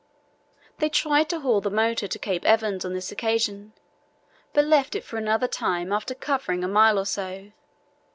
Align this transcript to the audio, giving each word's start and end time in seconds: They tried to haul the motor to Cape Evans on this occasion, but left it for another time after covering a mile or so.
They 0.79 0.89
tried 0.89 1.29
to 1.29 1.41
haul 1.41 1.61
the 1.61 1.69
motor 1.69 2.07
to 2.07 2.17
Cape 2.17 2.43
Evans 2.43 2.83
on 2.83 2.93
this 2.95 3.11
occasion, 3.11 3.73
but 4.51 4.65
left 4.65 4.95
it 4.95 5.03
for 5.03 5.17
another 5.17 5.47
time 5.47 5.93
after 5.93 6.15
covering 6.15 6.63
a 6.63 6.67
mile 6.67 6.97
or 6.97 7.05
so. 7.05 7.51